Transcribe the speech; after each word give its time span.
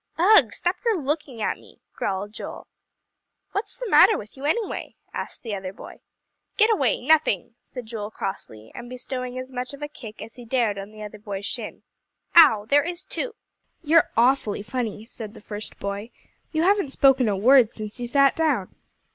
"Ugh! 0.17 0.51
stop 0.51 0.77
your 0.83 0.99
looking 0.99 1.43
at 1.43 1.59
me," 1.59 1.77
growled 1.93 2.33
Joel. 2.33 2.65
"What's 3.51 3.77
the 3.77 3.87
matter 3.87 4.17
with 4.17 4.35
you, 4.35 4.45
anyway?" 4.45 4.95
asked 5.13 5.43
the 5.43 5.53
other 5.53 5.71
boy. 5.71 5.99
"Get 6.57 6.71
away 6.71 7.05
nothing," 7.05 7.53
said 7.61 7.85
Joel 7.85 8.09
crossly, 8.09 8.71
and 8.73 8.89
bestowing 8.89 9.37
as 9.37 9.51
much 9.51 9.75
of 9.75 9.83
a 9.83 9.87
kick 9.87 10.19
as 10.19 10.37
he 10.37 10.43
dared 10.43 10.79
on 10.79 10.89
the 10.89 11.03
other 11.03 11.19
boy's 11.19 11.45
shin. 11.45 11.83
"Ow! 12.35 12.65
There 12.65 12.81
is 12.81 13.05
too." 13.05 13.35
"You're 13.83 14.09
awfully 14.17 14.63
funny," 14.63 15.05
said 15.05 15.35
the 15.35 15.39
first 15.39 15.77
boy, 15.77 16.09
"you 16.51 16.63
haven't 16.63 16.89
spoken 16.89 17.29
a 17.29 17.37
word 17.37 17.71
since 17.71 17.99
you 17.99 18.07
sat 18.07 18.35
down." 18.35 18.73